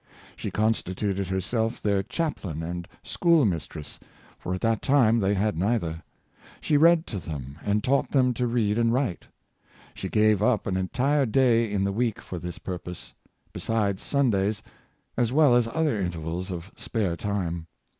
She 0.35 0.49
constituted 0.49 1.27
herself 1.27 1.79
their 1.79 2.01
chaplain 2.01 2.63
and 2.63 2.87
school 3.03 3.45
mistress, 3.45 3.99
for 4.39 4.55
at 4.55 4.61
that 4.61 4.81
time 4.81 5.19
they 5.19 5.35
had 5.35 5.55
neither; 5.55 6.01
she 6.59 6.75
read 6.75 7.05
to 7.05 7.19
them 7.19 7.59
and 7.63 7.83
taught 7.83 8.09
them 8.09 8.33
to 8.33 8.47
read 8.47 8.79
and 8.79 8.91
write. 8.91 9.27
She 9.93 10.09
gave 10.09 10.41
up 10.41 10.65
an 10.65 10.75
entire 10.75 11.27
day 11.27 11.71
in 11.71 11.83
the 11.83 11.91
week 11.93 12.19
for 12.19 12.39
this 12.39 12.57
purpose, 12.57 13.13
besides 13.53 14.01
Sundays, 14.01 14.63
as 15.17 15.31
well 15.31 15.53
as 15.55 15.67
other 15.67 16.01
intervals 16.01 16.49
of 16.49 16.71
spare 16.75 17.15
time. 17.15 17.67